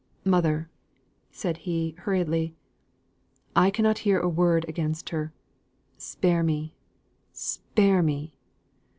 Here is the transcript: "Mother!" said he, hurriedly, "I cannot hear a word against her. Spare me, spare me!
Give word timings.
"Mother!" 0.25 0.67
said 1.29 1.57
he, 1.57 1.91
hurriedly, 1.95 2.55
"I 3.55 3.69
cannot 3.69 3.99
hear 3.99 4.19
a 4.19 4.27
word 4.27 4.65
against 4.67 5.09
her. 5.09 5.31
Spare 5.95 6.41
me, 6.41 6.73
spare 7.33 8.01
me! 8.01 8.33